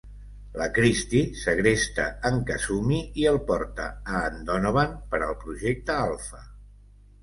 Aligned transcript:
La 0.61 0.67
Christie 0.77 1.21
segresta 1.41 2.07
en 2.31 2.41
Kasumi 2.49 2.99
i 3.25 3.29
el 3.35 3.39
porta 3.53 3.89
a 4.19 4.25
en 4.33 4.43
Donovan 4.51 5.01
per 5.15 5.25
al 5.31 5.41
Projecte 5.47 5.99
Alfa. 6.13 6.47